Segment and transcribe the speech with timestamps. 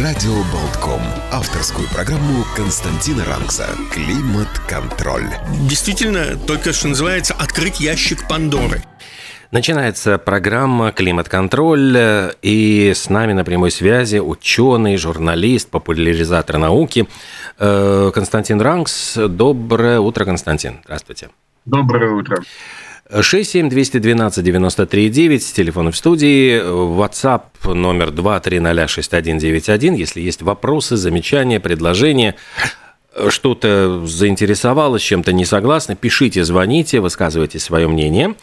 [0.00, 1.00] Радио Болтком.
[1.32, 5.24] Авторскую программу Константина Ранкса «Климат-контроль».
[5.70, 8.82] Действительно, только что называется «Открыть ящик Пандоры».
[9.52, 11.96] Начинается программа «Климат-контроль»,
[12.42, 17.08] и с нами на прямой связи ученый, журналист, популяризатор науки
[17.58, 19.16] э, Константин Ранкс.
[19.16, 20.80] Доброе утро, Константин.
[20.84, 21.30] Здравствуйте.
[21.64, 22.42] Доброе утро.
[23.10, 29.94] 67212-93-9, телефон в студии, WhatsApp номер 2306191.
[29.94, 32.34] Если есть вопросы, замечания, предложения,
[33.28, 38.34] что-то заинтересовало, с чем-то не согласны, пишите, звоните, высказывайте свое мнение.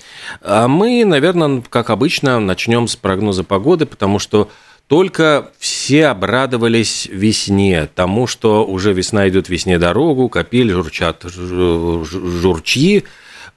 [0.42, 4.50] А мы, наверное, как обычно, начнем с прогноза погоды, потому что
[4.88, 13.04] только все обрадовались весне, тому, что уже весна идет весне дорогу, копель журчат журчи,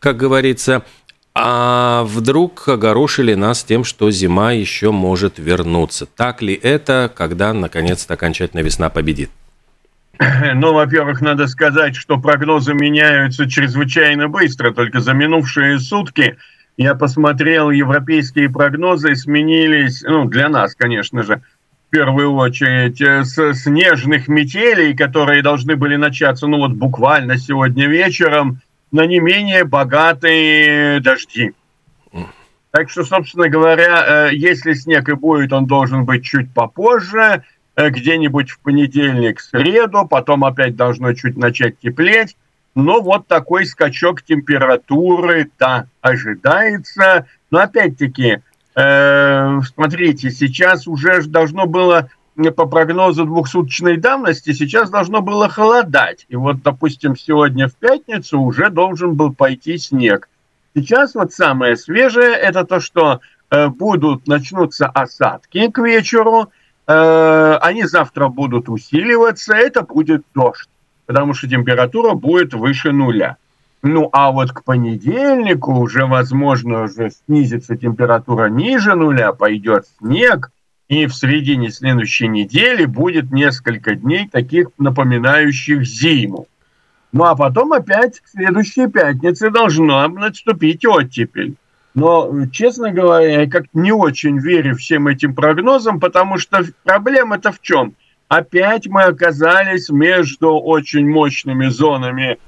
[0.00, 0.83] как говорится.
[1.39, 6.06] А вдруг огорошили нас тем, что зима еще может вернуться.
[6.06, 9.30] Так ли это, когда наконец-то окончательно весна победит?
[10.55, 14.72] Ну, во-первых, надо сказать, что прогнозы меняются чрезвычайно быстро.
[14.72, 16.39] Только за минувшие сутки
[16.77, 21.42] я посмотрел, европейские прогнозы сменились, ну, для нас, конечно же,
[21.89, 27.86] в первую очередь, э, с снежных метелей, которые должны были начаться, ну, вот буквально сегодня
[27.86, 28.61] вечером,
[28.97, 31.52] на не менее богатые дожди.
[32.70, 37.44] Так что, собственно говоря, э, если снег и будет, он должен быть чуть попозже,
[37.77, 42.36] э, где-нибудь в понедельник, среду, потом опять должно чуть начать теплеть.
[42.74, 47.27] Но вот такой скачок температуры-то ожидается.
[47.51, 48.40] Но опять-таки,
[48.74, 56.27] э, смотрите, сейчас уже должно было по прогнозу двухсуточной давности сейчас должно было холодать.
[56.29, 60.29] И вот, допустим, сегодня в пятницу уже должен был пойти снег.
[60.74, 63.20] Сейчас вот самое свежее это то, что
[63.51, 66.51] э, будут начнутся осадки к вечеру.
[66.86, 69.55] Э, они завтра будут усиливаться.
[69.55, 70.68] Это будет дождь,
[71.07, 73.39] потому что температура будет выше нуля.
[73.80, 80.51] Ну, а вот к понедельнику уже, возможно, уже снизится температура ниже нуля, пойдет снег–
[80.89, 86.47] и в середине следующей недели будет несколько дней таких напоминающих зиму.
[87.13, 91.57] Ну а потом опять к следующей пятнице должна наступить оттепель.
[91.95, 97.63] Но, честно говоря, я как не очень верю всем этим прогнозам, потому что проблема-то в
[97.63, 97.95] чем?
[98.29, 102.39] Опять мы оказались между очень мощными зонами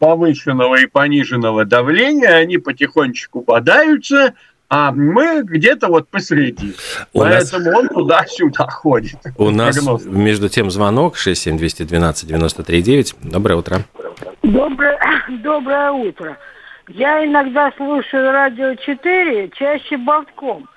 [0.00, 4.34] повышенного и пониженного давления, они потихонечку бодаются,
[4.68, 6.74] а мы где-то вот посреди.
[7.12, 7.78] У Поэтому нас...
[7.78, 9.18] он туда-сюда ходит.
[9.36, 13.16] У нас между тем звонок 67212-93-9.
[13.22, 13.84] Доброе утро.
[14.42, 14.98] Доброе,
[15.42, 16.38] доброе утро.
[16.88, 20.68] Я иногда слушаю радио 4, чаще болтком.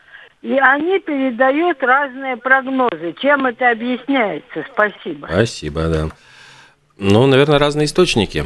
[0.41, 3.13] И они передают разные прогнозы.
[3.21, 4.65] Чем это объясняется?
[4.71, 5.27] Спасибо.
[5.29, 6.07] Спасибо, да.
[6.97, 8.45] Ну, наверное, разные источники.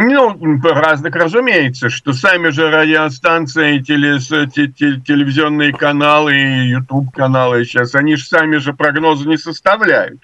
[0.00, 8.58] Ну, разных, разумеется, что сами же радиостанции, телес, телевизионные каналы, YouTube-каналы сейчас, они же сами
[8.58, 10.20] же прогнозы не составляют.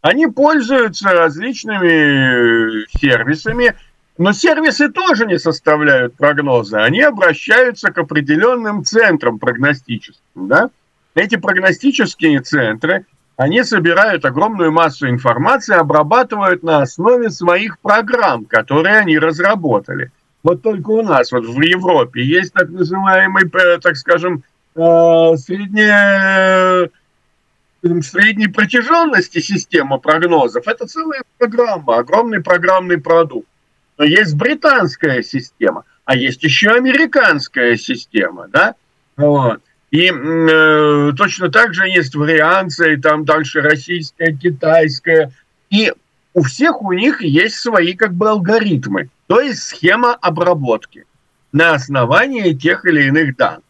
[0.00, 3.74] Они пользуются различными сервисами,
[4.16, 6.78] но сервисы тоже не составляют прогнозы.
[6.78, 10.48] Они обращаются к определенным центрам прогностическим.
[10.48, 10.70] Да?
[11.14, 13.04] Эти прогностические центры
[13.38, 20.10] они собирают огромную массу информации, обрабатывают на основе своих программ, которые они разработали.
[20.42, 24.42] Вот только у нас, вот в Европе, есть так называемый, э, так скажем,
[24.74, 26.90] э, средняя
[28.02, 30.66] средней протяженности система прогнозов.
[30.66, 33.46] Это целая программа, огромный программный продукт.
[33.98, 38.74] Но есть британская система, а есть еще американская система, да?
[39.16, 39.60] Вот.
[39.90, 45.32] И э, точно так же есть варианты, там дальше российская, китайская.
[45.70, 45.92] И
[46.34, 51.04] у всех у них есть свои как бы алгоритмы, то есть схема обработки
[51.52, 53.62] на основании тех или иных данных.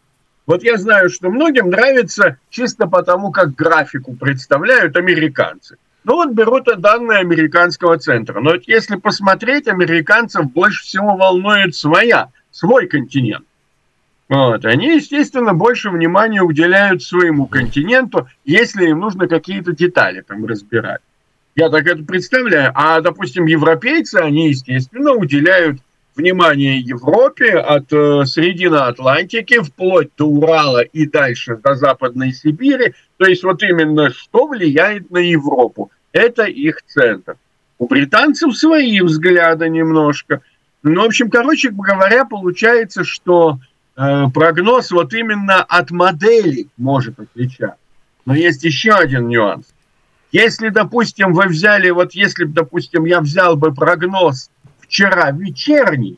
[0.45, 5.77] Вот я знаю, что многим нравится чисто потому, как графику представляют американцы.
[6.03, 8.39] Ну вот берут данные американского центра.
[8.39, 13.45] Но вот если посмотреть, американцев больше всего волнует своя, свой континент.
[14.29, 14.63] Вот.
[14.63, 21.01] Они, естественно, больше внимания уделяют своему континенту, если им нужно какие-то детали там разбирать.
[21.55, 22.71] Я так это представляю.
[22.75, 25.79] А, допустим, европейцы, они, естественно, уделяют
[26.15, 32.93] внимание Европе от э, середины Атлантики вплоть до Урала и дальше до Западной Сибири.
[33.17, 35.91] То есть вот именно что влияет на Европу.
[36.11, 37.35] Это их центр.
[37.77, 40.41] У британцев свои взгляды немножко.
[40.83, 43.59] Ну, в общем, короче говоря, получается, что
[44.33, 47.77] прогноз вот именно от модели может отличаться.
[48.25, 49.65] Но есть еще один нюанс.
[50.31, 56.17] Если, допустим, вы взяли, вот если, допустим, я взял бы прогноз вчера вечерний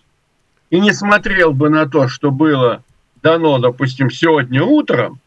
[0.70, 2.84] и не смотрел бы на то, что было
[3.24, 5.20] дано, допустим, сегодня утром,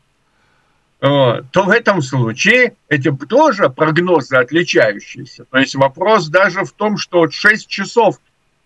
[1.01, 5.45] то в этом случае эти тоже прогнозы отличающиеся.
[5.51, 8.21] То есть вопрос даже в том, что вот 6 часов,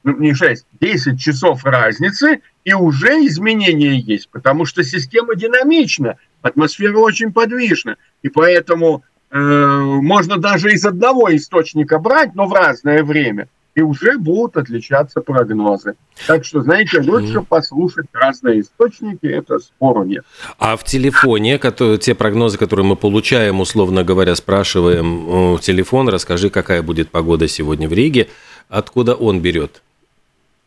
[0.05, 7.33] не 6, 10 часов разницы, и уже изменения есть, потому что система динамична, атмосфера очень
[7.33, 13.49] подвижна, и поэтому э, можно даже из одного источника брать, но в разное время–
[13.79, 15.95] и уже будут отличаться прогнозы.
[16.27, 20.25] Так что, знаете, лучше послушать разные источники, это спору нет.
[20.59, 26.83] А в телефоне, которые, те прогнозы, которые мы получаем, условно говоря, спрашиваем телефон, расскажи, какая
[26.83, 28.29] будет погода сегодня в Риге,
[28.69, 29.81] откуда он берет?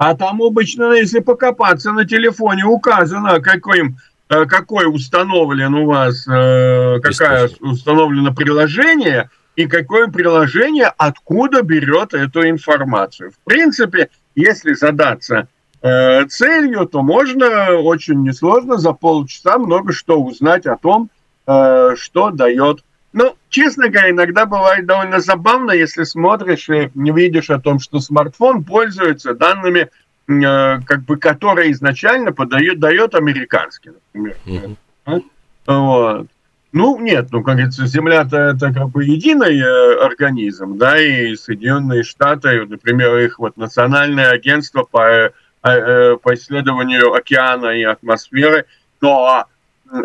[0.02, 3.94] А там обычно, если покопаться на телефоне, указано, какой,
[4.30, 12.50] э, какой установлен у вас, э, какая установлено приложение– и какое приложение откуда берет эту
[12.50, 13.32] информацию.
[13.32, 15.50] В принципе, если задаться
[15.82, 21.10] э, целью, то можно очень несложно за полчаса много что узнать о том,
[21.46, 22.84] что дает.
[23.14, 28.00] Ну, честно говоря, иногда бывает довольно забавно, если смотришь и не видишь о том, что
[28.00, 29.90] смартфон пользуется данными,
[30.28, 34.38] э, как бы, которые изначально подает, дает американский, например.
[34.46, 35.24] Mm-hmm.
[35.68, 36.28] Вот.
[36.74, 42.04] Ну, нет, ну, как говорится, Земля-то это как бы единый э, организм, да, и Соединенные
[42.04, 45.32] Штаты, например, их вот национальное агентство по, э,
[45.64, 48.66] э, по исследованию океана и атмосферы,
[49.02, 49.48] но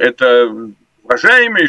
[0.01, 0.71] это
[1.07, 1.67] уважаемая,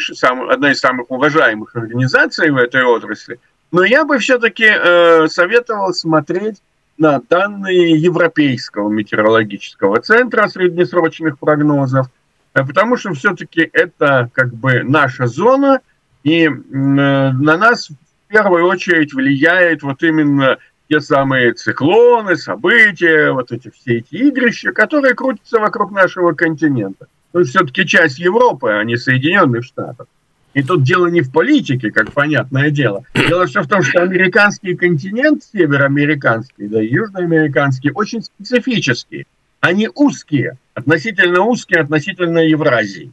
[0.50, 3.40] одна из самых уважаемых организаций в этой отрасли.
[3.72, 6.62] Но я бы все-таки э, советовал смотреть
[6.96, 12.06] на данные Европейского метеорологического центра среднесрочных прогнозов–
[12.58, 15.80] Э, потому что все-таки это как бы наша зона,
[16.24, 17.94] и э, на нас в
[18.28, 20.58] первую очередь влияет вот именно
[20.88, 27.06] те самые циклоны, события, вот эти все эти игрища, которые крутятся вокруг нашего континента.
[27.32, 30.06] Мы все-таки часть Европы, а не Соединенных Штатов.
[30.54, 33.04] И тут дело не в политике, как понятное дело.
[33.14, 39.26] Дело все в том, что американский континент, североамериканский, да и южноамериканский, очень специфический.
[39.60, 43.12] Они узкие, относительно узкие, относительно Евразии.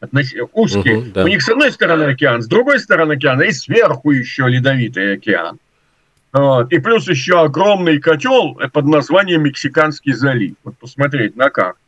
[0.00, 0.32] Относ...
[0.52, 0.98] Узкие.
[0.98, 1.24] Угу, да.
[1.24, 5.58] У них с одной стороны океан, с другой стороны океана и сверху еще ледовитый океан.
[6.32, 6.72] Вот.
[6.72, 10.54] И плюс еще огромный котел под названием Мексиканский залив.
[10.64, 11.78] Вот посмотреть на карту.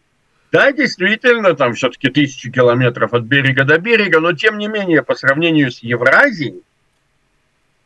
[0.54, 5.16] Да, действительно, там все-таки тысячи километров от берега до берега, но тем не менее, по
[5.16, 6.62] сравнению с Евразией,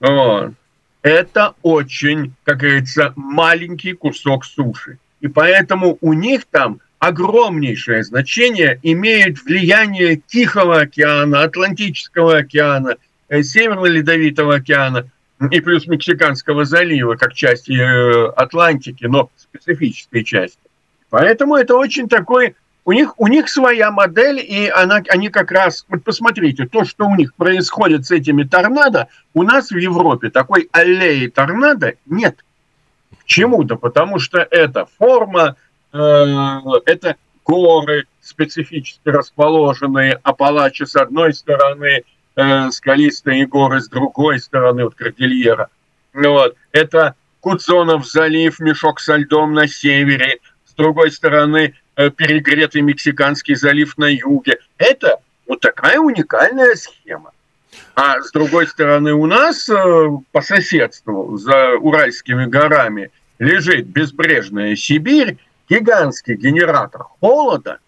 [0.01, 0.53] вот,
[1.01, 4.99] это очень, как говорится, маленький кусок суши.
[5.23, 12.97] И поэтому у них там огромнейшее значение имеет влияние Тихого океана, Атлантического океана,
[13.31, 15.11] э, Северно-Ледовитого океана
[15.51, 20.68] и плюс Мексиканского залива, как части э, Атлантики, но специфической части.
[21.11, 22.55] Поэтому это очень такой...
[22.85, 25.85] У них, у них своя модель, и она, они как раз...
[25.89, 30.71] Вот посмотрите, то, что у них происходит с этими торнадо, у нас в Европе такой
[30.73, 32.43] аллеи торнадо нет.
[33.19, 35.57] Почему-то, потому что это форма,
[35.93, 42.03] Э, это горы специфически расположенные, Апалачи с одной стороны,
[42.37, 45.69] э, скалистые горы с другой стороны, вот Кордильера.
[46.13, 46.57] Вот.
[46.73, 50.39] Это Куцонов залив, мешок со льдом на севере,
[50.79, 54.59] другой стороны э, перегретый Мексиканский залив на юге.
[54.79, 57.33] Это вот такая уникальная схема.
[57.95, 65.37] А с другой стороны у нас по соседству за Уральскими горами лежит безбрежная Сибирь,
[65.69, 67.79] гигантский генератор холода.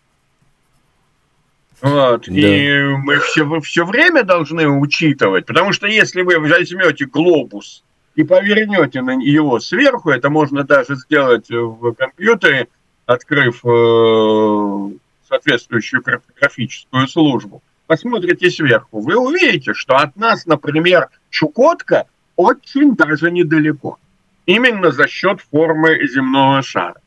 [1.81, 2.25] Вот.
[2.27, 2.33] Да.
[2.33, 7.83] И мы все, все время должны учитывать, потому что если вы возьмете глобус
[8.17, 12.69] и повернете на его сверху, это можно даже сделать в компьютере,
[13.13, 14.91] открыв э,
[15.29, 23.99] соответствующую картографическую службу, посмотрите сверху, вы увидите, что от нас, например, Чукотка очень даже недалеко.
[24.47, 27.01] Именно за счет формы земного шара.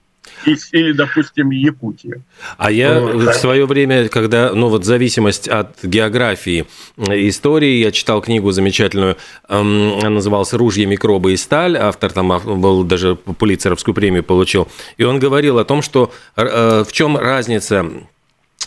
[0.45, 2.21] Или, допустим, Якутия.
[2.57, 6.65] А я вот, в свое время, когда, ну вот зависимость от географии,
[6.97, 12.27] истории, я читал книгу замечательную, она называлась «Ружья, микробы и сталь», автор там
[12.59, 17.85] был даже Пулицеровскую премию получил, и он говорил о том, что э, в чем разница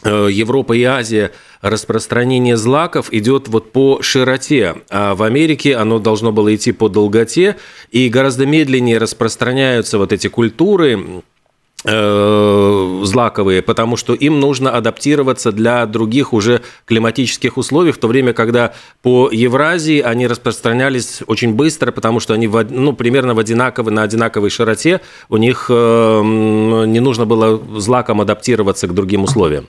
[0.05, 1.33] Э, Европа и Азия
[1.63, 7.57] распространение злаков идет вот по широте, а в Америке оно должно было идти по долготе,
[7.91, 11.21] и гораздо медленнее распространяются вот эти культуры, э,
[11.85, 18.73] злаковые, потому что им нужно адаптироваться для других уже климатических условий, в то время, когда
[19.02, 24.50] по Евразии они распространялись очень быстро, потому что они ну, примерно в одинаковой, на одинаковой
[24.50, 29.68] широте, у них э, не нужно было злаком адаптироваться к другим условиям.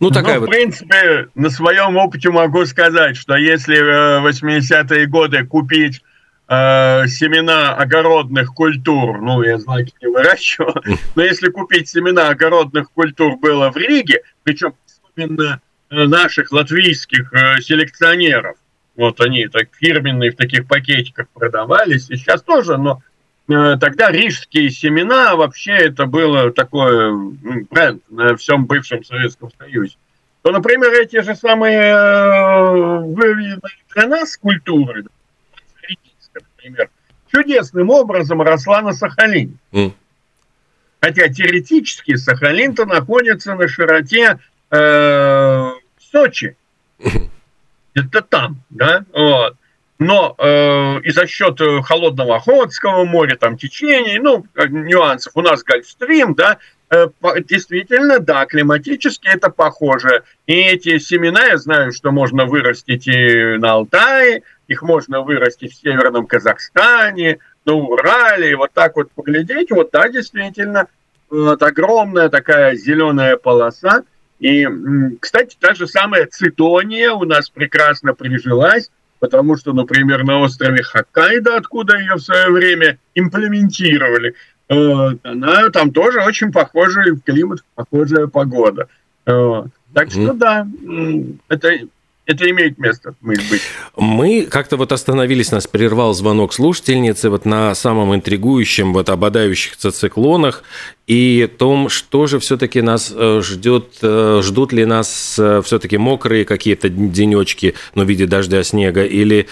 [0.00, 0.46] Ну, такая ну, вот.
[0.48, 6.02] в принципе, на своем опыте могу сказать, что если в 80-е годы купить
[6.50, 10.74] э, семена огородных культур, ну, я злаки не выращивал,
[11.14, 14.74] но если купить семена огородных культур было в Риге, причем
[15.08, 18.56] особенно э, наших латвийских э, селекционеров,
[18.96, 23.00] вот они так фирменные в таких пакетиках продавались, и сейчас тоже, но
[23.50, 27.12] Э, тогда рижские семена вообще это было такое
[27.70, 29.96] бренд на всем бывшем Советском Союзе.
[30.42, 33.02] То, например, эти же самые э,
[33.94, 35.04] для нас культуры,
[36.68, 36.90] например,
[37.32, 39.54] чудесным образом росла на Сахалине.
[39.72, 39.92] Mm.
[41.00, 44.38] Хотя теоретически Сахалин-то находится на широте
[44.70, 46.56] э, Сочи.
[47.94, 49.04] Это там, да?
[49.12, 49.56] Вот
[50.00, 55.42] но э, и за счет э, холодного Охотского моря, там течений, ну, э, нюансов, у
[55.42, 56.56] нас Гольфстрим, да,
[56.88, 57.08] э,
[57.46, 60.22] действительно, да, климатически это похоже.
[60.46, 65.80] И эти семена, я знаю, что можно вырастить и на Алтае, их можно вырастить в
[65.80, 70.86] Северном Казахстане, на Урале, и вот так вот поглядеть, вот да, действительно,
[71.28, 74.04] вот огромная такая зеленая полоса.
[74.38, 74.66] И,
[75.18, 81.56] кстати, та же самая цитония у нас прекрасно прижилась, потому что, например, на острове Хоккайдо,
[81.56, 84.36] откуда ее в свое время имплементировали,
[84.68, 88.86] она там тоже очень похожий климат, похожая погода.
[89.24, 90.64] Так что да,
[91.48, 91.72] это
[92.30, 93.62] это имеет место быть.
[93.96, 100.62] Мы как-то вот остановились, нас прервал звонок слушательницы вот на самом интригующем, вот ободающихся циклонах
[101.06, 106.44] и том, что же все-таки нас э, ждет, э, ждут ли нас э, все-таки мокрые
[106.44, 109.48] какие-то денечки, ну, в виде дождя, снега, или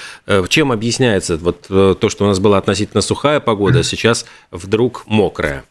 [0.48, 5.64] чем объясняется вот то, что у нас была относительно сухая погода, а сейчас вдруг мокрая?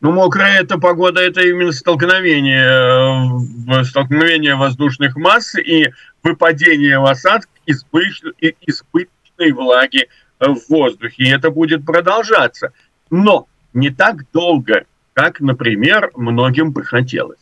[0.00, 5.88] Ну, мокрая эта погода, это именно столкновение, э, столкновение воздушных масс и
[6.22, 11.24] выпадение в осадок избыточной, избыточной влаги в воздухе.
[11.24, 12.72] И это будет продолжаться.
[13.10, 17.40] Но не так долго, как, например, многим бы хотелось.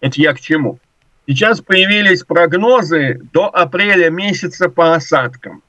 [0.00, 0.78] Это я к чему?
[1.26, 5.62] Сейчас появились прогнозы до апреля месяца по осадкам.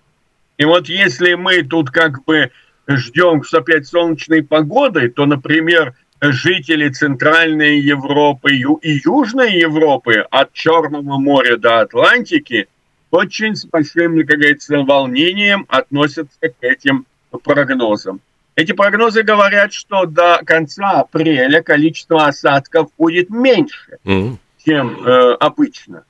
[0.58, 2.52] И вот если мы тут как бы
[2.88, 11.58] ждем опять солнечной погоды, то, например, жители Центральной Европы и Южной Европы от Черного моря
[11.58, 12.68] до Атлантики
[13.12, 17.06] очень с большим, как говорится, волнением относятся к этим
[17.44, 18.22] прогнозам.
[18.56, 24.38] Эти прогнозы говорят, что до конца апреля количество осадков будет меньше, mm-hmm.
[24.64, 26.04] чем э, обычно.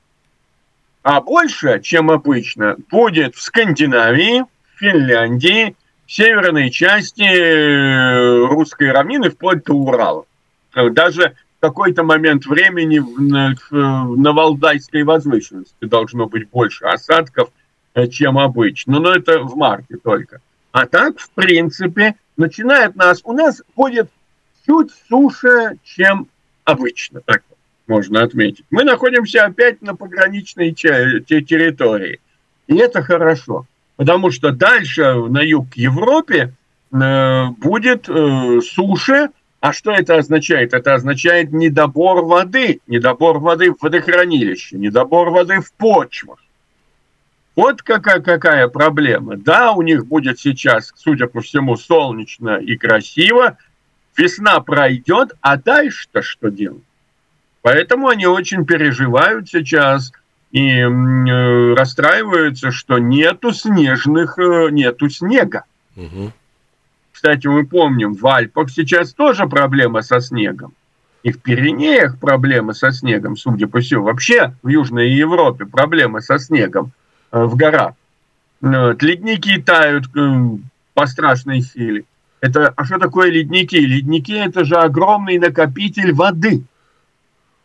[1.02, 4.44] А больше, чем обычно, будет в Скандинавии,
[4.76, 5.74] Финляндии,
[6.06, 10.26] северной части э, русской равнины вплоть до Урала.
[10.74, 17.50] Даже в какой-то момент времени на Валдайской возвышенности должно быть больше осадков,
[17.94, 19.00] э, чем обычно.
[19.00, 20.40] Но это в марте только.
[20.72, 23.20] А так, в принципе, начинает нас...
[23.24, 24.10] У нас будет
[24.66, 26.26] чуть суше, чем
[26.64, 27.42] обычно, так
[27.86, 28.64] можно отметить.
[28.70, 32.20] Мы находимся опять на пограничной территории.
[32.66, 33.66] И это хорошо.
[33.96, 36.54] Потому что дальше на юг Европе
[36.92, 39.30] э, будет э, суше.
[39.60, 40.74] А что это означает?
[40.74, 46.38] Это означает недобор воды, недобор воды в водохранилище, недобор воды в почвах.
[47.56, 49.36] Вот какая, какая проблема.
[49.36, 53.56] Да, у них будет сейчас, судя по всему, солнечно и красиво.
[54.16, 56.82] Весна пройдет, а дальше-то что делать?
[57.62, 60.12] Поэтому они очень переживают сейчас–
[60.54, 65.64] и э, расстраиваются, что нету снежных, э, нету снега.
[65.96, 66.30] Угу.
[67.10, 70.72] Кстати, мы помним, в Альпах сейчас тоже проблема со снегом.
[71.24, 74.04] И в Пиренеях проблемы со снегом, судя по всему.
[74.04, 76.92] Вообще в Южной Европе проблемы со снегом
[77.32, 77.94] э, в горах.
[78.60, 80.04] Ледники тают
[80.94, 82.04] по страшной силе.
[82.40, 83.74] Это, а что такое ледники?
[83.74, 86.62] Ледники– это же огромный накопитель воды.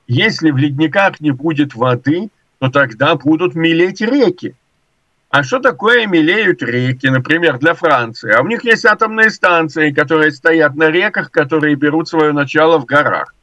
[0.07, 4.55] Если в ледниках не будет воды, то тогда будут мелеть реки.
[5.29, 8.31] А что такое мелеют реки, например, для Франции?
[8.31, 12.85] А у них есть атомные станции, которые стоят на реках, которые берут свое начало в
[12.85, 13.33] горах.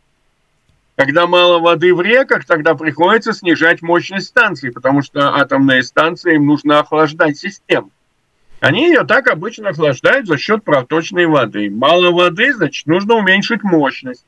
[0.97, 6.47] Когда мало воды в реках, тогда приходится снижать мощность станций, потому что атомные станции им
[6.47, 7.91] нужно охлаждать систему.
[8.61, 11.71] Они ее так обычно охлаждают за счет проточной воды.
[11.71, 14.25] Мало воды, значит, нужно уменьшить мощность.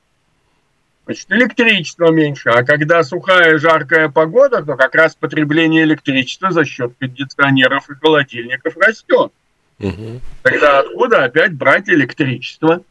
[1.08, 2.50] Значит, электричество меньше.
[2.50, 8.76] А когда сухая, жаркая погода, то как раз потребление электричества за счет кондиционеров и холодильников
[8.76, 9.32] растет.
[9.78, 10.20] Угу.
[10.42, 12.82] Тогда откуда опять брать электричество?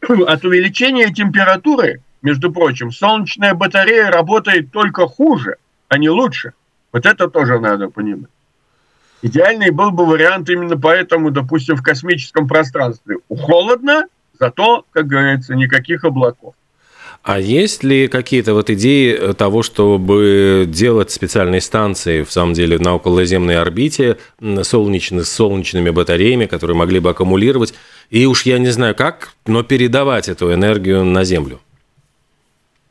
[0.00, 5.56] От увеличения температуры, между прочим, солнечная батарея работает только хуже,
[5.88, 6.52] а не лучше.
[6.92, 8.30] Вот это тоже надо понимать.
[9.22, 13.16] Идеальный был бы вариант именно поэтому, допустим, в космическом пространстве.
[13.28, 14.04] Холодно,
[14.38, 16.54] зато, как говорится, никаких облаков.
[17.22, 22.94] А есть ли какие-то вот идеи того, чтобы делать специальные станции, в самом деле, на
[22.94, 24.16] околоземной орбите,
[24.62, 27.74] солнечных, с солнечными батареями, которые могли бы аккумулировать,
[28.08, 31.60] и уж я не знаю как, но передавать эту энергию на Землю?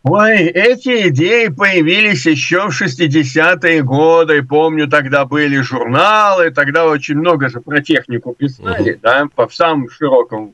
[0.04, 4.44] Ой, эти идеи появились еще в 60-е годы.
[4.44, 9.00] Помню, тогда были журналы, тогда очень много же про технику писали, угу.
[9.02, 10.54] да, по самым широком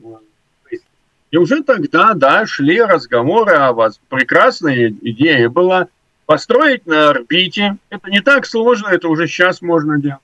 [1.36, 4.00] и уже тогда, да, шли разговоры о вас.
[4.08, 5.88] Прекрасная идея была
[6.24, 7.76] построить на орбите.
[7.90, 10.22] Это не так сложно, это уже сейчас можно делать.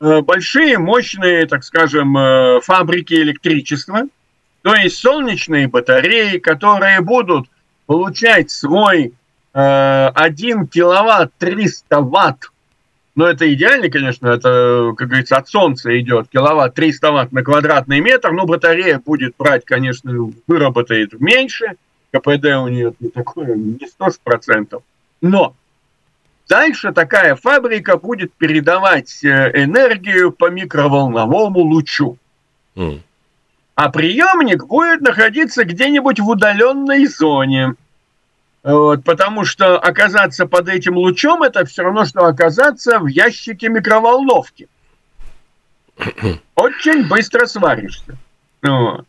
[0.00, 4.04] Э, большие, мощные, так скажем, э, фабрики электричества,
[4.62, 7.46] то есть солнечные батареи, которые будут
[7.84, 9.12] получать свой
[9.52, 9.62] 1
[10.62, 12.50] э, киловатт 300 ватт
[13.18, 17.98] но это идеально, конечно, это, как говорится, от солнца идет киловатт 300 ватт на квадратный
[17.98, 21.74] метр, но батарея будет брать, конечно, выработает меньше,
[22.12, 24.80] КПД у нее не такое, не 100%.
[25.20, 25.52] Но
[26.48, 32.18] дальше такая фабрика будет передавать э, энергию по микроволновому лучу.
[32.76, 33.00] Mm.
[33.74, 37.74] А приемник будет находиться где-нибудь в удаленной зоне.
[38.62, 44.68] Вот, потому что оказаться под этим лучом это все равно, что оказаться в ящике микроволновки.
[46.54, 48.16] Очень быстро сваришься.
[48.62, 49.06] Вот.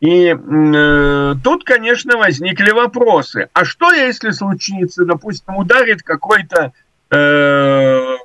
[0.00, 3.48] И э, тут, конечно, возникли вопросы.
[3.52, 6.72] А что, если случится, допустим, ударит какой-то
[7.10, 8.16] э,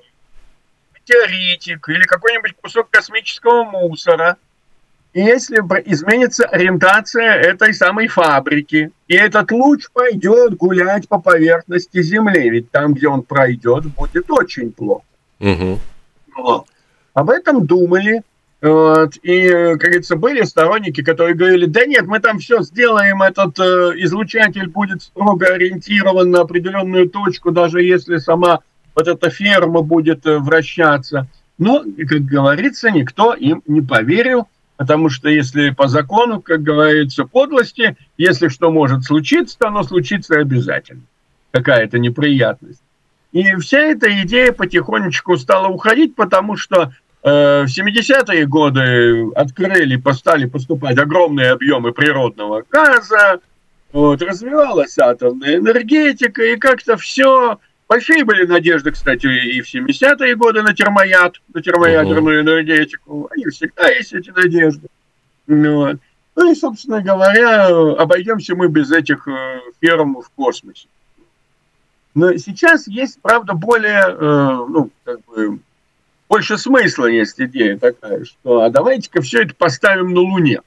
[0.96, 4.38] метеоритик или какой-нибудь кусок космического мусора,
[5.20, 12.72] если изменится ориентация этой самой фабрики, и этот луч пойдет гулять по поверхности Земли, ведь
[12.72, 15.04] там, где он пройдет, будет очень плохо.
[15.40, 15.80] Угу.
[16.38, 16.66] Вот.
[17.14, 18.22] Об этом думали,
[18.62, 23.60] вот, и, как говорится, были сторонники, которые говорили, да нет, мы там все сделаем, этот
[23.60, 28.60] э, излучатель будет строго ориентирован на определенную точку, даже если сама
[28.96, 31.28] вот эта ферма будет э, вращаться.
[31.58, 37.98] Но, как говорится, никто им не поверил, Потому что если по закону, как говорится, подлости,
[38.18, 41.02] если что может случиться, то оно случится обязательно.
[41.52, 42.82] Какая-то неприятность.
[43.32, 50.46] И вся эта идея потихонечку стала уходить, потому что э, в 70-е годы открыли, стали
[50.46, 53.40] поступать огромные объемы природного газа,
[53.92, 60.62] вот, развивалась атомная энергетика, и как-то все Большие были надежды, кстати, и в 70-е годы
[60.62, 63.30] на термояд, на термоядерную энергетику.
[63.32, 64.88] Они всегда есть эти надежды.
[65.48, 65.98] Вот.
[66.36, 70.88] Ну и, собственно говоря, обойдемся мы без этих э, ферм в космосе.
[72.14, 75.60] Но сейчас есть, правда, более, э, ну, как бы,
[76.28, 80.60] больше смысла есть идея такая, что а давайте-ка все это поставим на Луне.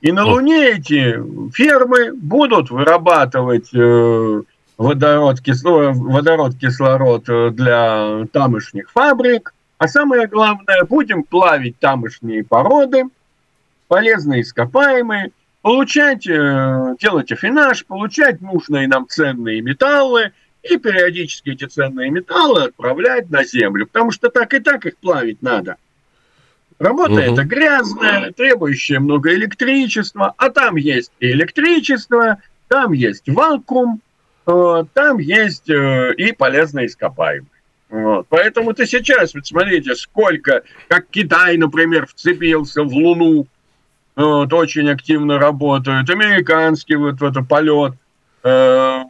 [0.00, 1.16] И на Луне эти
[1.52, 4.42] фермы будут вырабатывать э,
[4.82, 9.54] водород, кисло, водород, кислород э, для тамошних фабрик.
[9.78, 13.04] А самое главное, будем плавить тамошние породы,
[13.88, 22.10] полезные ископаемые, получать, э, делать афинаж, получать нужные нам ценные металлы и периодически эти ценные
[22.10, 25.76] металлы отправлять на Землю, потому что так и так их плавить надо.
[26.78, 27.20] Работа угу.
[27.20, 34.00] это грязная, требующая много электричества, а там есть и электричество, там есть вакуум,
[34.44, 37.48] там есть э, и полезные ископаемые.
[37.88, 38.26] Вот.
[38.28, 43.46] Поэтому ты сейчас, вот смотрите, сколько, как Китай, например, вцепился в Луну,
[44.16, 46.08] вот, очень активно работают.
[46.08, 47.94] Американский вот в это полет
[48.42, 49.04] э,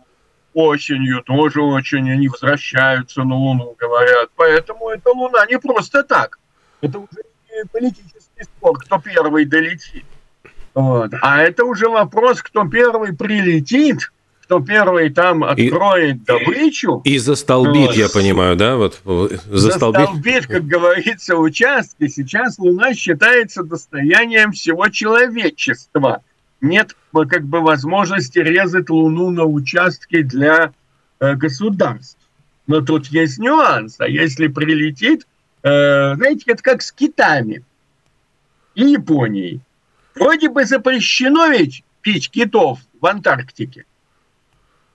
[0.54, 4.30] осенью тоже очень, они возвращаются на Луну, говорят.
[4.36, 6.38] Поэтому эта Луна не просто так.
[6.80, 7.22] Это уже
[7.70, 10.04] политический спор, кто первый долетит.
[10.74, 11.12] Вот.
[11.20, 14.10] А это уже вопрос, кто первый прилетит,
[14.52, 17.00] кто первый там откроет и, добычу.
[17.04, 17.96] И застолбит, вот.
[17.96, 18.76] я понимаю, да?
[18.76, 19.00] Вот,
[19.46, 20.00] застолбит.
[20.02, 22.06] застолбит, как говорится, участки.
[22.08, 26.22] Сейчас Луна считается достоянием всего человечества.
[26.60, 30.74] Нет как бы возможности резать Луну на участки для
[31.18, 32.18] э, государств.
[32.66, 33.96] Но тут есть нюанс.
[34.00, 35.26] А если прилетит,
[35.62, 37.64] э, знаете, это как с китами
[38.74, 39.62] и Японией.
[40.14, 43.86] Вроде бы запрещено ведь пить китов в Антарктике.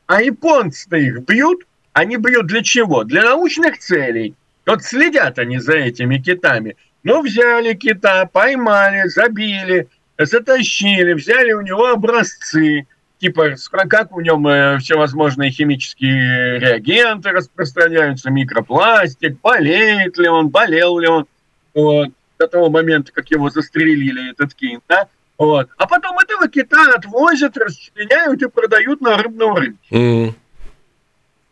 [0.08, 1.63] А японцы-то их бьют.
[1.93, 3.04] Они бьют для чего?
[3.04, 4.36] Для научных целей.
[4.65, 6.76] Вот следят они за этими китами.
[7.04, 12.86] Ну, взяли кита, поймали, забили, затащили, взяли у него образцы,
[13.20, 13.56] типа
[13.89, 21.28] как у нем э, всевозможные химические реагенты распространяются, микропластик, болеет ли он, болел ли он,
[21.74, 25.69] вот, до того момента, как его застрелили, этот кит, да, вот.
[25.78, 29.88] А потом этого кита отвозят, расчленяют и продают на рыбном рынке.
[29.91, 30.34] Mm.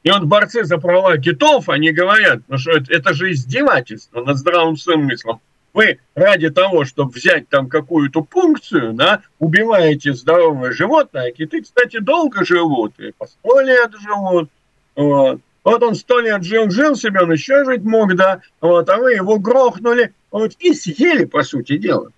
[0.04, 4.38] И вот борцы за права китов, они говорят, ну что это, это же издевательство над
[4.38, 5.42] здравым смыслом.
[5.74, 11.32] Вы ради того, чтобы взять там какую-то пункцию, да, убиваете здоровое животное.
[11.32, 14.50] Киты, кстати, долго живут, и по сто лет живут.
[14.96, 15.42] Вот.
[15.66, 19.40] Вот он сто лет жил-жил себе, он еще жить мог, да, вот, а вы его
[19.40, 22.12] грохнули, вот, и съели, по сути дела.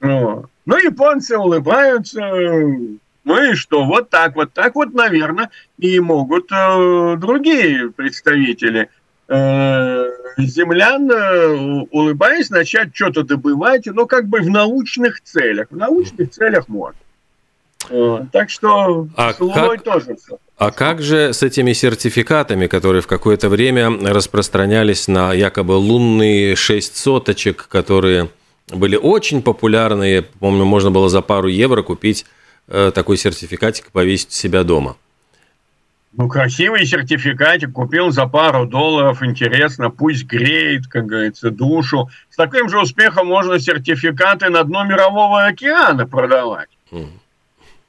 [0.00, 0.50] Вот.
[0.66, 2.20] Ну, японцы улыбаются,
[3.24, 8.88] ну и что, вот так, вот так вот, наверное, и могут э, другие представители
[9.28, 10.04] э,
[10.38, 15.68] землян, э, улыбаясь, начать что-то добывать, ну, как бы в научных целях.
[15.70, 16.98] В научных целях можно.
[17.90, 19.82] Э, так что а с Луной как...
[19.82, 20.38] тоже все.
[20.56, 26.96] А как же с этими сертификатами, которые в какое-то время распространялись на якобы лунные шесть
[26.96, 28.30] соточек, которые
[28.68, 30.22] были очень популярные.
[30.22, 32.26] Помню, можно было за пару евро купить
[32.68, 34.96] э, такой сертификатик и повесить себя дома.
[36.16, 42.08] Ну, красивый сертификатик купил за пару долларов, интересно, пусть греет, как говорится, душу.
[42.30, 46.68] С таким же успехом можно сертификаты на дно Мирового океана продавать.
[46.92, 47.08] Mm.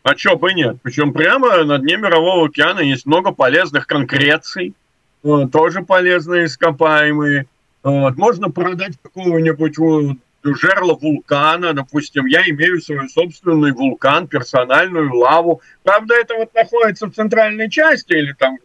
[0.01, 0.77] А чё бы нет?
[0.81, 4.73] Причем прямо на дне Мирового океана есть много полезных конкреций,
[5.21, 7.45] вот, тоже полезные ископаемые.
[7.83, 8.17] Вот.
[8.17, 10.17] Можно продать какого-нибудь вот,
[10.53, 15.61] жерло вулкана, допустим, я имею свой собственный вулкан, персональную лаву.
[15.83, 18.57] Правда, это вот находится в центральной части или там,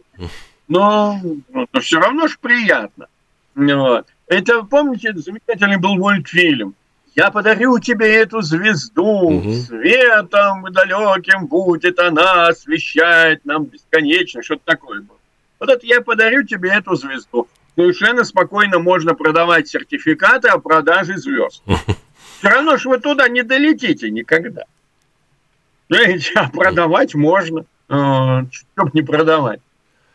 [0.67, 1.19] но,
[1.53, 3.07] но все равно же приятно.
[3.55, 4.07] Вот.
[4.27, 6.75] Это, помните, замечательный был мультфильм.
[7.15, 9.53] Я подарю тебе эту звезду, угу.
[9.53, 15.17] светом далеким будет она освещать нам бесконечно, что-то такое было.
[15.59, 21.63] Вот это я подарю тебе эту звезду совершенно спокойно можно продавать сертификаты о продаже звезд.
[22.39, 24.63] Все равно что вы туда не долетите никогда.
[25.89, 29.59] Знаете, а продавать можно, э, чтоб не продавать.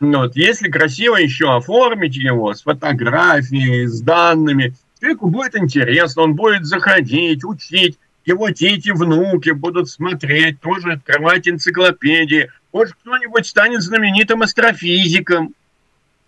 [0.00, 0.36] Вот.
[0.36, 7.44] Если красиво еще оформить его с фотографией, с данными, человеку будет интересно, он будет заходить,
[7.44, 12.50] учить, его дети, внуки будут смотреть, тоже открывать энциклопедии.
[12.72, 15.54] Может, кто-нибудь станет знаменитым астрофизиком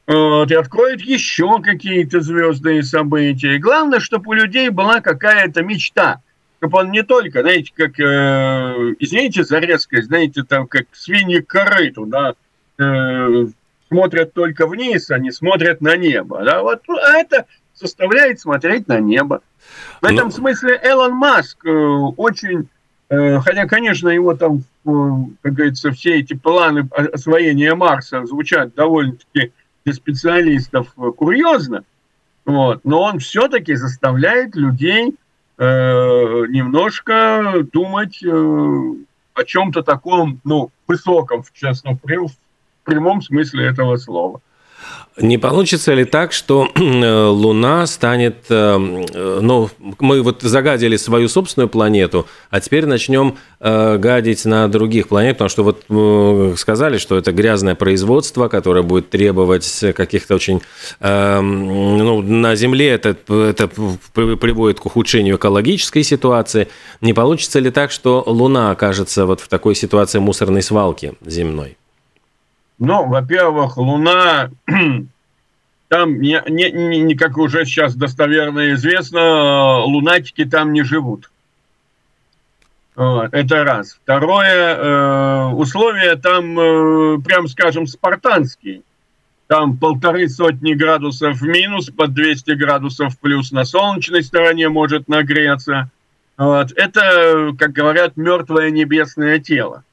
[0.09, 3.57] вот, и откроет еще какие-то звездные события.
[3.57, 6.23] И главное, чтобы у людей была какая-то мечта.
[6.59, 12.07] Чтобы он не только, знаете, как, э, извините за резкость, знаете, там, как свиньи корыту,
[12.07, 12.33] да,
[12.79, 13.47] э,
[13.89, 16.43] смотрят только вниз, а не смотрят на небо.
[16.43, 16.63] Да?
[16.63, 17.45] Вот, ну, а это
[17.75, 19.43] заставляет смотреть на небо.
[20.01, 20.31] В этом ну...
[20.31, 22.69] смысле Элон Маск э, очень,
[23.11, 24.91] э, хотя, конечно, его там, э,
[25.43, 29.53] как говорится, все эти планы освоения Марса звучат довольно-таки
[29.89, 31.83] для специалистов э, курьезно,
[32.45, 35.15] вот, но он все-таки заставляет людей
[35.57, 35.65] э,
[36.49, 42.31] немножко думать э, о чем-то таком, ну, высоком, в честном, в
[42.85, 44.43] прямом смысле этого слова.
[45.21, 51.29] Не получится ли так, что э, Луна станет, э, э, ну, мы вот загадили свою
[51.29, 57.33] собственную планету, а теперь начнем гадить на других планет, потому что вот сказали, что это
[57.33, 60.63] грязное производство, которое будет требовать каких-то очень,
[61.01, 66.69] ну, на Земле это, это приводит к ухудшению экологической ситуации.
[67.01, 71.78] Не получится ли так, что Луна окажется вот в такой ситуации мусорной свалки земной?
[72.79, 74.51] Ну, во-первых, Луна,
[75.89, 81.31] там, не, не, не, как уже сейчас достоверно известно, лунатики там не живут.
[82.95, 83.99] Вот, это раз.
[84.03, 88.83] Второе, э, условия там, э, прям скажем, спартанские.
[89.47, 95.91] там полторы сотни градусов минус, под 200 градусов плюс на солнечной стороне может нагреться.
[96.37, 96.73] Вот.
[96.77, 99.85] Это, как говорят, мертвое небесное тело.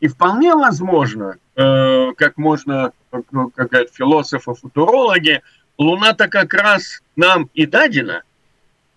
[0.00, 5.42] И вполне возможно, э, как можно, как, ну, как говорят философы, футурологи,
[5.76, 8.22] Луна-то как раз нам и дадена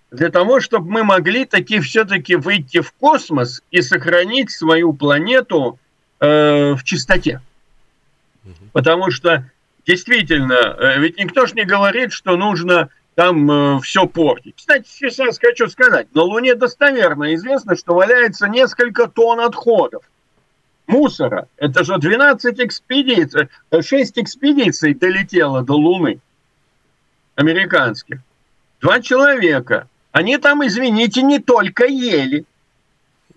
[0.09, 5.79] для того, чтобы мы могли таки все-таки выйти в космос и сохранить свою планету
[6.19, 7.41] э, в чистоте.
[8.73, 9.49] Потому что
[9.87, 14.55] действительно, э, ведь никто же не говорит, что нужно там э, все портить.
[14.57, 20.03] Кстати, сейчас хочу сказать, на Луне достоверно известно, что валяется несколько тонн отходов.
[20.91, 21.47] Мусора.
[21.57, 26.19] Это же 12 экспедиций, 6 экспедиций долетело до Луны.
[27.35, 28.19] Американских.
[28.81, 29.87] Два человека.
[30.11, 32.43] Они там, извините, не только ели.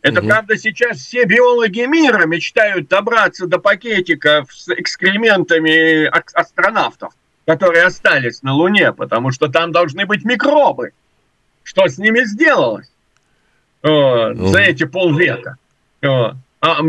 [0.03, 0.29] Это, угу.
[0.29, 7.15] правда, сейчас все биологи мира мечтают добраться до пакетиков с экскрементами астронавтов,
[7.47, 10.91] которые остались на Луне, потому что там должны быть микробы.
[11.63, 12.91] Что с ними сделалось
[13.83, 14.49] угу.
[14.49, 15.57] за эти полвека?
[16.03, 16.35] Вот.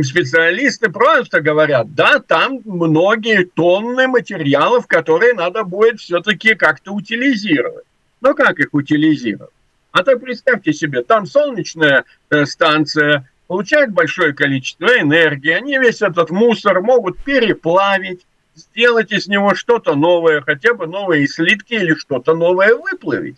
[0.03, 7.83] Специалисты просто говорят, да, там многие тонны материалов, которые надо будет все-таки как-то утилизировать.
[8.21, 9.51] Но как их утилизировать?
[9.91, 16.31] А то представьте себе, там солнечная э, станция получает большое количество энергии, они весь этот
[16.31, 22.75] мусор могут переплавить, сделать из него что-то новое, хотя бы новые слитки или что-то новое
[22.75, 23.37] выплавить.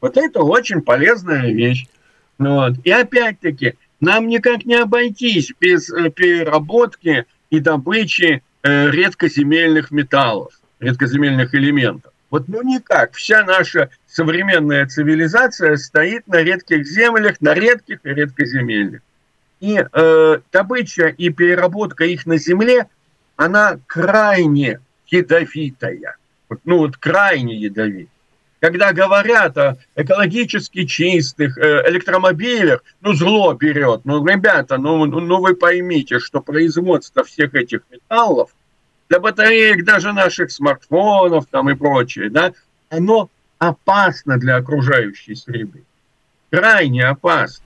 [0.00, 1.86] Вот это очень полезная вещь.
[2.38, 2.74] Вот.
[2.84, 11.54] И опять-таки, нам никак не обойтись без э, переработки и добычи э, редкоземельных металлов, редкоземельных
[11.54, 12.12] элементов.
[12.30, 13.14] Вот ну никак.
[13.14, 19.00] Вся наша современная цивилизация стоит на редких землях, на редких и редкоземельных.
[19.60, 22.86] И э, добыча и переработка их на земле,
[23.36, 26.16] она крайне ядовитая.
[26.48, 28.08] Вот, ну вот крайне ядовитая.
[28.60, 34.02] Когда говорят о экологически чистых э, электромобилях, ну зло берет.
[34.04, 38.50] Ну, ребята, ну, ну вы поймите, что производство всех этих металлов–
[39.08, 42.52] для батареек даже наших смартфонов там и прочее, да,
[42.88, 45.84] оно опасно для окружающей среды.
[46.50, 47.64] Крайне опасно.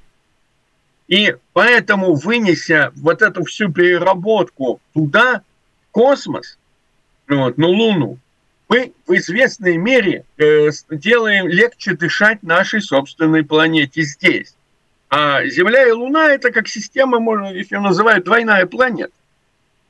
[1.08, 5.42] И поэтому, вынеся вот эту всю переработку туда,
[5.88, 6.56] в космос,
[7.28, 8.18] вот, на Луну,
[8.70, 14.54] мы в известной мере э, делаем легче дышать нашей собственной планете здесь.
[15.10, 19.12] А Земля и Луна это как система, можно, если называют, двойная планета.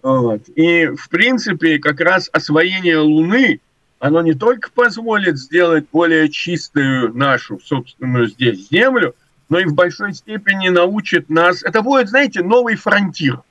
[0.03, 0.49] Вот.
[0.57, 3.61] И, в принципе, как раз освоение Луны,
[3.99, 9.15] оно не только позволит сделать более чистую нашу собственную здесь Землю,
[9.51, 11.63] но и в большой степени научит нас...
[11.63, 13.43] Это будет, знаете, новый фронтир.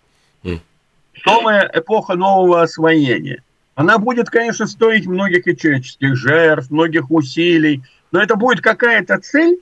[1.23, 3.43] Новая эпоха нового освоения.
[3.79, 9.61] Она будет, конечно, стоить многих и человеческих жертв, многих усилий, но это будет какая-то цель,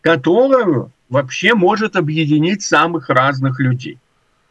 [0.00, 3.98] которую вообще может объединить самых разных людей.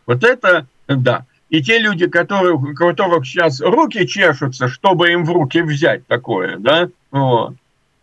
[0.06, 1.26] Вот это, да.
[1.50, 6.58] И те люди, которые, у которых сейчас руки чешутся, чтобы им в руки взять такое,
[6.60, 7.56] да, вот,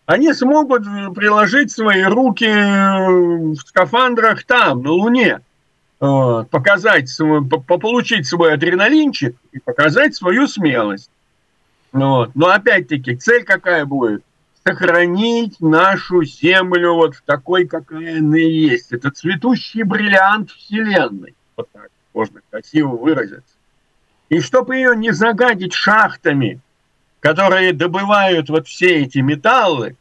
[0.07, 0.83] они смогут
[1.15, 5.43] приложить свои руки в скафандрах там, на Луне,
[5.99, 7.11] показать,
[7.67, 11.11] получить свой адреналинчик и показать свою смелость.
[11.93, 12.31] Вот.
[12.35, 14.23] Но опять-таки, цель какая будет?
[14.65, 18.93] Сохранить нашу Землю вот в такой, какая она есть.
[18.93, 21.35] Это цветущий бриллиант Вселенной.
[21.57, 23.55] Вот так можно красиво выразиться.
[24.29, 26.61] И чтобы ее не загадить шахтами,
[27.21, 29.97] которые добывают вот все эти металлы,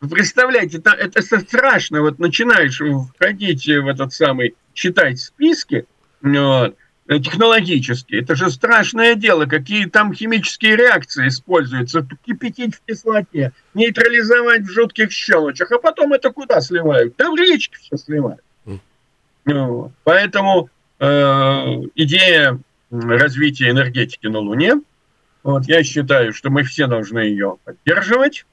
[0.00, 2.80] представляете, это, это страшно, вот начинаешь
[3.14, 5.86] входить в этот самый, читать списки,
[6.20, 14.62] вот, технологические, это же страшное дело, какие там химические реакции используются, кипятить в кислоте, нейтрализовать
[14.62, 17.14] в жутких щелочах, а потом это куда сливают?
[17.16, 18.40] Да в речки все сливают.
[19.46, 19.92] Вот.
[20.04, 20.70] Поэтому
[21.04, 22.58] Э, идея
[22.90, 24.80] развития энергетики на Луне.
[25.42, 28.46] Вот, я считаю, что мы все должны ее поддерживать.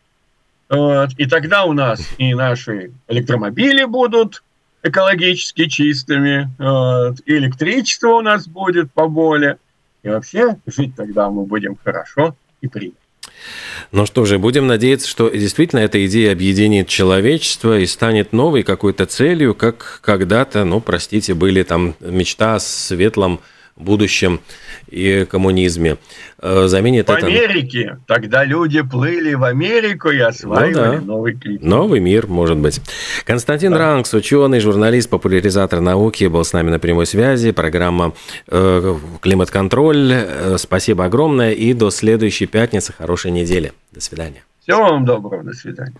[0.70, 4.44] Вот, и тогда у нас и наши электромобили будут
[4.84, 6.50] экологически чистыми,
[7.26, 9.58] электричество у нас будет поболее.
[10.04, 12.98] И вообще жить тогда мы будем хорошо и приятно.
[13.92, 19.06] Ну что же, будем надеяться, что действительно эта идея объединит человечество и станет новой какой-то
[19.06, 23.42] целью, как когда-то, ну, простите, были там мечта о светлом
[23.76, 24.42] будущем
[24.90, 25.98] и коммунизме.
[26.40, 27.28] Э, заменит в это...
[27.28, 28.00] Америке.
[28.08, 31.02] Тогда люди плыли в Америку и осваивали ну, да.
[31.02, 31.64] новый климат.
[31.64, 32.82] Новый мир, может быть.
[33.26, 33.78] Константин да.
[33.78, 37.52] Ранкс, ученый, журналист, популяризатор науки, был с нами на прямой связи.
[37.52, 38.14] Программа
[38.48, 40.12] э, «Климат-контроль».
[40.12, 42.94] Э, спасибо огромное и до следующей пятницы.
[42.98, 43.74] Хорошей недели.
[43.92, 44.44] До свидания.
[44.62, 45.44] Всего вам доброго.
[45.44, 45.96] До свидания.